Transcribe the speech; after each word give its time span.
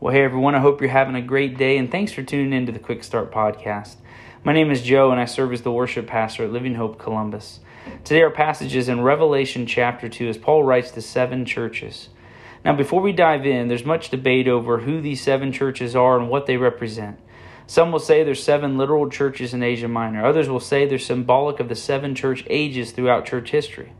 Well, 0.00 0.14
hey 0.14 0.22
everyone, 0.22 0.54
I 0.54 0.60
hope 0.60 0.80
you're 0.80 0.90
having 0.90 1.16
a 1.16 1.20
great 1.20 1.58
day 1.58 1.76
and 1.76 1.90
thanks 1.90 2.12
for 2.12 2.22
tuning 2.22 2.52
in 2.52 2.66
to 2.66 2.70
the 2.70 2.78
Quick 2.78 3.02
Start 3.02 3.32
Podcast. 3.32 3.96
My 4.44 4.52
name 4.52 4.70
is 4.70 4.82
Joe 4.82 5.10
and 5.10 5.20
I 5.20 5.24
serve 5.24 5.52
as 5.52 5.62
the 5.62 5.72
worship 5.72 6.06
pastor 6.06 6.44
at 6.44 6.52
Living 6.52 6.76
Hope 6.76 7.00
Columbus. 7.00 7.58
Today, 8.04 8.22
our 8.22 8.30
passage 8.30 8.76
is 8.76 8.88
in 8.88 9.00
Revelation 9.00 9.66
chapter 9.66 10.08
2 10.08 10.28
as 10.28 10.38
Paul 10.38 10.62
writes 10.62 10.92
to 10.92 11.02
seven 11.02 11.44
churches. 11.44 12.10
Now, 12.64 12.76
before 12.76 13.00
we 13.02 13.10
dive 13.10 13.44
in, 13.44 13.66
there's 13.66 13.84
much 13.84 14.10
debate 14.10 14.46
over 14.46 14.78
who 14.78 15.00
these 15.00 15.20
seven 15.20 15.50
churches 15.50 15.96
are 15.96 16.16
and 16.16 16.30
what 16.30 16.46
they 16.46 16.56
represent. 16.56 17.18
Some 17.66 17.90
will 17.90 17.98
say 17.98 18.22
there's 18.22 18.40
seven 18.40 18.78
literal 18.78 19.10
churches 19.10 19.52
in 19.52 19.64
Asia 19.64 19.88
Minor, 19.88 20.24
others 20.24 20.48
will 20.48 20.60
say 20.60 20.86
they're 20.86 21.00
symbolic 21.00 21.58
of 21.58 21.68
the 21.68 21.74
seven 21.74 22.14
church 22.14 22.44
ages 22.48 22.92
throughout 22.92 23.26
church 23.26 23.50
history. 23.50 23.94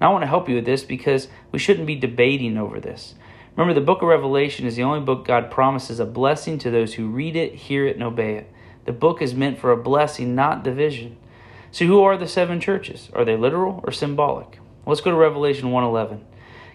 Now, 0.00 0.10
I 0.10 0.12
want 0.12 0.22
to 0.22 0.28
help 0.28 0.48
you 0.48 0.54
with 0.54 0.64
this 0.64 0.84
because 0.84 1.26
we 1.50 1.58
shouldn't 1.58 1.88
be 1.88 1.96
debating 1.96 2.56
over 2.56 2.78
this. 2.78 3.16
Remember, 3.56 3.78
the 3.78 3.86
book 3.86 4.02
of 4.02 4.08
Revelation 4.08 4.66
is 4.66 4.74
the 4.74 4.82
only 4.82 4.98
book 4.98 5.24
God 5.24 5.48
promises 5.48 6.00
a 6.00 6.04
blessing 6.04 6.58
to 6.58 6.70
those 6.70 6.94
who 6.94 7.06
read 7.06 7.36
it, 7.36 7.54
hear 7.54 7.86
it, 7.86 7.94
and 7.94 8.02
obey 8.02 8.34
it. 8.34 8.50
The 8.84 8.92
book 8.92 9.22
is 9.22 9.32
meant 9.32 9.58
for 9.58 9.70
a 9.70 9.76
blessing, 9.76 10.34
not 10.34 10.64
division. 10.64 11.16
So, 11.70 11.86
who 11.86 12.02
are 12.02 12.16
the 12.16 12.26
seven 12.26 12.60
churches? 12.60 13.10
Are 13.14 13.24
they 13.24 13.36
literal 13.36 13.80
or 13.84 13.92
symbolic? 13.92 14.58
Let's 14.86 15.00
go 15.00 15.12
to 15.12 15.16
Revelation 15.16 15.70
1:11. 15.70 16.24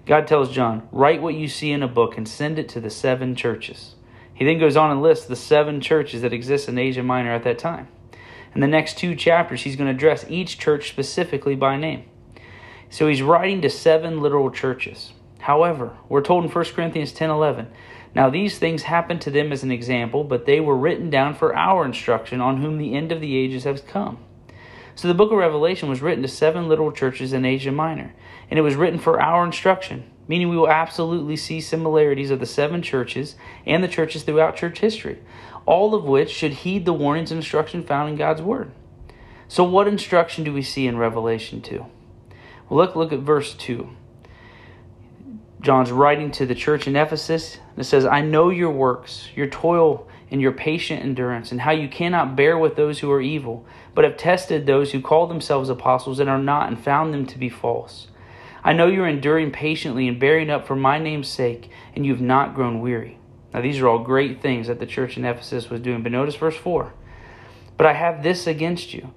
God 0.05 0.25
tells 0.25 0.51
John, 0.51 0.87
"Write 0.91 1.21
what 1.21 1.35
you 1.35 1.49
see 1.49 1.71
in 1.71 1.83
a 1.83 1.87
book 1.87 2.17
and 2.17 2.27
send 2.27 2.57
it 2.57 2.69
to 2.69 2.79
the 2.79 2.89
seven 2.89 3.35
churches." 3.35 3.95
He 4.33 4.45
then 4.45 4.57
goes 4.57 4.77
on 4.77 4.89
and 4.89 5.01
lists 5.01 5.25
the 5.25 5.35
seven 5.35 5.81
churches 5.81 6.21
that 6.21 6.31
exist 6.31 6.69
in 6.69 6.77
Asia 6.77 7.03
Minor 7.03 7.33
at 7.33 7.43
that 7.43 7.59
time. 7.59 7.89
In 8.55 8.61
the 8.61 8.67
next 8.67 8.97
two 8.97 9.15
chapters, 9.15 9.63
he's 9.63 9.75
going 9.75 9.89
to 9.89 9.93
address 9.93 10.25
each 10.29 10.57
church 10.57 10.89
specifically 10.89 11.55
by 11.55 11.75
name. 11.75 12.03
So 12.89 13.07
he's 13.07 13.21
writing 13.21 13.61
to 13.61 13.69
seven 13.69 14.21
literal 14.21 14.49
churches. 14.49 15.11
However, 15.39 15.93
we're 16.07 16.21
told 16.21 16.43
in 16.43 16.51
1 16.51 16.73
Corinthians 16.75 17.13
10:11, 17.13 17.67
now 18.15 18.29
these 18.29 18.57
things 18.59 18.83
happened 18.83 19.21
to 19.21 19.31
them 19.31 19.51
as 19.51 19.63
an 19.63 19.71
example, 19.71 20.23
but 20.23 20.45
they 20.45 20.59
were 20.59 20.75
written 20.75 21.09
down 21.09 21.33
for 21.33 21.55
our 21.55 21.85
instruction 21.85 22.41
on 22.41 22.57
whom 22.57 22.77
the 22.77 22.93
end 22.93 23.11
of 23.11 23.21
the 23.21 23.37
ages 23.37 23.63
has 23.63 23.81
come. 23.81 24.17
So 24.95 25.07
the 25.07 25.13
book 25.13 25.31
of 25.31 25.37
Revelation 25.37 25.87
was 25.87 26.01
written 26.01 26.23
to 26.23 26.27
seven 26.27 26.67
little 26.67 26.91
churches 26.91 27.31
in 27.31 27.45
Asia 27.45 27.71
Minor, 27.71 28.13
and 28.49 28.59
it 28.59 28.63
was 28.63 28.75
written 28.75 28.99
for 28.99 29.21
our 29.21 29.45
instruction, 29.45 30.03
meaning 30.27 30.49
we 30.49 30.57
will 30.57 30.69
absolutely 30.69 31.37
see 31.37 31.61
similarities 31.61 32.31
of 32.31 32.41
the 32.41 32.45
seven 32.45 32.81
churches 32.81 33.35
and 33.65 33.81
the 33.81 33.87
churches 33.87 34.23
throughout 34.23 34.57
church 34.57 34.79
history, 34.79 35.19
all 35.65 35.95
of 35.95 36.03
which 36.03 36.29
should 36.29 36.51
heed 36.51 36.83
the 36.83 36.91
warnings 36.91 37.31
and 37.31 37.37
instruction 37.37 37.81
found 37.81 38.09
in 38.09 38.17
God's 38.17 38.41
word. 38.41 38.71
So 39.47 39.63
what 39.63 39.87
instruction 39.87 40.43
do 40.43 40.51
we 40.51 40.61
see 40.61 40.85
in 40.85 40.97
Revelation 40.97 41.61
2? 41.61 41.85
Well, 42.67 42.85
look 42.85 42.95
look 42.95 43.13
at 43.13 43.19
verse 43.19 43.53
2. 43.53 43.89
John's 45.61 45.91
writing 45.91 46.31
to 46.31 46.45
the 46.45 46.55
church 46.55 46.87
in 46.87 46.95
Ephesus. 46.95 47.59
It 47.75 47.83
says, 47.83 48.05
I 48.05 48.21
know 48.21 48.49
your 48.49 48.71
works, 48.71 49.27
your 49.35 49.47
toil, 49.47 50.07
and 50.31 50.41
your 50.41 50.51
patient 50.51 51.03
endurance, 51.03 51.51
and 51.51 51.61
how 51.61 51.71
you 51.71 51.89
cannot 51.89 52.35
bear 52.35 52.57
with 52.57 52.75
those 52.75 52.99
who 52.99 53.11
are 53.11 53.21
evil, 53.21 53.65
but 53.93 54.05
have 54.05 54.15
tested 54.15 54.65
those 54.65 54.91
who 54.91 55.01
call 55.01 55.27
themselves 55.27 55.69
apostles 55.69 56.19
and 56.19 56.29
are 56.29 56.39
not, 56.39 56.69
and 56.69 56.79
found 56.79 57.13
them 57.13 57.25
to 57.25 57.37
be 57.37 57.49
false. 57.49 58.07
I 58.63 58.73
know 58.73 58.87
you're 58.87 59.07
enduring 59.07 59.51
patiently 59.51 60.07
and 60.07 60.19
bearing 60.19 60.49
up 60.49 60.67
for 60.67 60.75
my 60.75 60.99
name's 60.99 61.27
sake, 61.27 61.69
and 61.95 62.05
you 62.05 62.13
have 62.13 62.21
not 62.21 62.55
grown 62.55 62.81
weary. 62.81 63.17
Now, 63.53 63.61
these 63.61 63.79
are 63.79 63.87
all 63.87 63.99
great 63.99 64.41
things 64.41 64.67
that 64.67 64.79
the 64.79 64.85
church 64.85 65.17
in 65.17 65.25
Ephesus 65.25 65.69
was 65.69 65.81
doing. 65.81 66.03
But 66.03 66.11
notice 66.11 66.35
verse 66.35 66.55
4 66.55 66.93
But 67.77 67.87
I 67.87 67.93
have 67.93 68.21
this 68.21 68.47
against 68.47 68.93
you, 68.93 69.13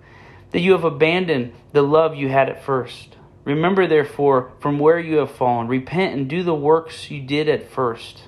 that 0.50 0.60
you 0.60 0.72
have 0.72 0.84
abandoned 0.84 1.52
the 1.72 1.82
love 1.82 2.16
you 2.16 2.28
had 2.28 2.48
at 2.48 2.64
first. 2.64 3.16
Remember, 3.44 3.86
therefore, 3.86 4.52
from 4.60 4.78
where 4.78 5.00
you 5.00 5.16
have 5.16 5.30
fallen, 5.32 5.66
repent 5.66 6.14
and 6.14 6.28
do 6.28 6.42
the 6.42 6.54
works 6.54 7.10
you 7.10 7.20
did 7.20 7.48
at 7.48 7.68
first. 7.68 8.22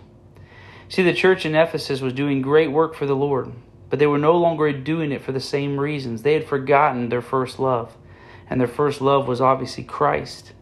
See, 0.89 1.03
the 1.03 1.15
church 1.15 1.47
in 1.47 1.55
Ephesus 1.55 2.01
was 2.01 2.13
doing 2.13 2.43
great 2.43 2.73
work 2.73 2.95
for 2.95 3.07
the 3.07 3.17
Lord, 3.17 3.53
but 3.91 3.99
they 3.99 4.07
were 4.07 4.19
no 4.19 4.37
longer 4.37 4.73
doing 4.73 5.13
it 5.13 5.23
for 5.23 5.33
the 5.33 5.41
same 5.41 5.79
reasons. 5.79 6.23
They 6.23 6.35
had 6.35 6.49
forgotten 6.49 7.09
their 7.09 7.23
first 7.23 7.59
love, 7.59 7.97
and 8.51 8.61
their 8.61 8.69
first 8.69 9.01
love 9.01 9.29
was 9.29 9.41
obviously 9.41 9.85
Christ. 9.85 10.53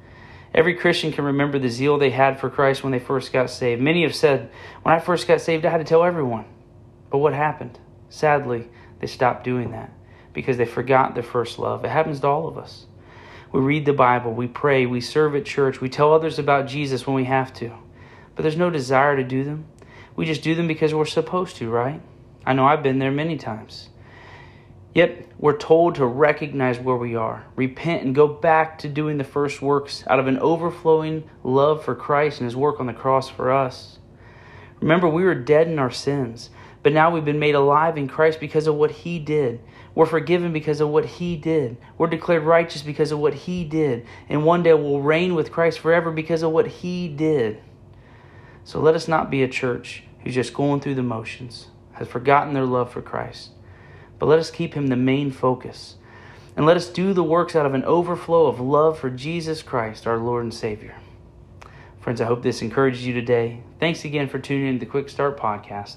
Every 0.54 0.74
Christian 0.74 1.12
can 1.12 1.24
remember 1.24 1.58
the 1.58 1.70
zeal 1.70 1.96
they 1.96 2.10
had 2.10 2.38
for 2.38 2.50
Christ 2.50 2.82
when 2.82 2.92
they 2.92 2.98
first 2.98 3.32
got 3.32 3.48
saved. 3.48 3.80
Many 3.80 4.02
have 4.02 4.14
said, 4.14 4.50
When 4.82 4.94
I 4.94 4.98
first 4.98 5.26
got 5.26 5.40
saved, 5.40 5.64
I 5.64 5.70
had 5.70 5.78
to 5.78 5.84
tell 5.84 6.04
everyone. 6.04 6.44
But 7.10 7.18
what 7.18 7.32
happened? 7.32 7.78
Sadly, 8.10 8.68
they 9.00 9.06
stopped 9.06 9.44
doing 9.44 9.70
that 9.70 9.90
because 10.34 10.58
they 10.58 10.66
forgot 10.66 11.14
their 11.14 11.22
first 11.22 11.58
love. 11.58 11.84
It 11.84 11.90
happens 11.90 12.20
to 12.20 12.26
all 12.26 12.46
of 12.46 12.58
us. 12.58 12.86
We 13.52 13.60
read 13.60 13.84
the 13.84 13.92
Bible, 13.92 14.32
we 14.32 14.48
pray, 14.48 14.86
we 14.86 15.02
serve 15.02 15.36
at 15.36 15.44
church, 15.44 15.80
we 15.80 15.90
tell 15.90 16.14
others 16.14 16.38
about 16.38 16.66
Jesus 16.66 17.06
when 17.06 17.14
we 17.14 17.24
have 17.24 17.52
to. 17.54 17.72
But 18.34 18.42
there's 18.42 18.56
no 18.56 18.70
desire 18.70 19.14
to 19.16 19.22
do 19.22 19.44
them. 19.44 19.66
We 20.16 20.24
just 20.24 20.42
do 20.42 20.54
them 20.54 20.66
because 20.66 20.94
we're 20.94 21.04
supposed 21.04 21.56
to, 21.56 21.68
right? 21.68 22.00
I 22.46 22.54
know 22.54 22.66
I've 22.66 22.82
been 22.82 22.98
there 22.98 23.10
many 23.10 23.36
times. 23.36 23.90
Yet 24.94 25.26
we're 25.38 25.56
told 25.56 25.94
to 25.96 26.06
recognize 26.06 26.78
where 26.78 26.96
we 26.96 27.14
are, 27.14 27.46
repent, 27.56 28.04
and 28.04 28.14
go 28.14 28.26
back 28.26 28.78
to 28.78 28.88
doing 28.88 29.18
the 29.18 29.24
first 29.24 29.62
works 29.62 30.04
out 30.06 30.18
of 30.18 30.26
an 30.26 30.38
overflowing 30.38 31.28
love 31.42 31.84
for 31.84 31.94
Christ 31.94 32.40
and 32.40 32.46
His 32.46 32.56
work 32.56 32.80
on 32.80 32.86
the 32.86 32.92
cross 32.92 33.28
for 33.28 33.50
us. 33.50 33.98
Remember, 34.80 35.08
we 35.08 35.24
were 35.24 35.34
dead 35.34 35.68
in 35.68 35.78
our 35.78 35.90
sins, 35.90 36.50
but 36.82 36.92
now 36.92 37.10
we've 37.10 37.24
been 37.24 37.38
made 37.38 37.54
alive 37.54 37.96
in 37.96 38.08
Christ 38.08 38.40
because 38.40 38.66
of 38.66 38.74
what 38.74 38.90
He 38.90 39.18
did. 39.18 39.60
We're 39.94 40.06
forgiven 40.06 40.52
because 40.52 40.80
of 40.80 40.88
what 40.88 41.04
He 41.04 41.36
did. 41.36 41.76
We're 41.98 42.08
declared 42.08 42.44
righteous 42.44 42.82
because 42.82 43.12
of 43.12 43.18
what 43.18 43.34
He 43.34 43.64
did. 43.64 44.06
And 44.28 44.44
one 44.44 44.62
day 44.62 44.74
we'll 44.74 45.00
reign 45.00 45.34
with 45.34 45.52
Christ 45.52 45.78
forever 45.78 46.10
because 46.10 46.42
of 46.42 46.50
what 46.50 46.66
He 46.66 47.08
did. 47.08 47.62
So 48.64 48.80
let 48.80 48.94
us 48.94 49.06
not 49.06 49.30
be 49.30 49.42
a 49.42 49.48
church 49.48 50.04
who's 50.22 50.34
just 50.34 50.54
going 50.54 50.80
through 50.80 50.94
the 50.94 51.02
motions, 51.02 51.68
has 51.92 52.08
forgotten 52.08 52.54
their 52.54 52.64
love 52.64 52.92
for 52.92 53.02
Christ. 53.02 53.50
But 54.18 54.26
let 54.26 54.38
us 54.38 54.50
keep 54.50 54.74
Him 54.74 54.86
the 54.88 54.96
main 54.96 55.30
focus. 55.30 55.96
And 56.56 56.66
let 56.66 56.76
us 56.76 56.88
do 56.88 57.12
the 57.12 57.24
works 57.24 57.56
out 57.56 57.66
of 57.66 57.74
an 57.74 57.84
overflow 57.84 58.46
of 58.46 58.60
love 58.60 58.98
for 58.98 59.08
Jesus 59.08 59.62
Christ, 59.62 60.06
our 60.06 60.18
Lord 60.18 60.44
and 60.44 60.52
Savior. 60.52 60.94
Friends, 62.00 62.20
I 62.20 62.26
hope 62.26 62.42
this 62.42 62.62
encourages 62.62 63.06
you 63.06 63.14
today. 63.14 63.62
Thanks 63.78 64.04
again 64.04 64.28
for 64.28 64.38
tuning 64.38 64.66
in 64.66 64.74
to 64.74 64.84
the 64.84 64.90
Quick 64.90 65.08
Start 65.08 65.38
Podcast. 65.38 65.96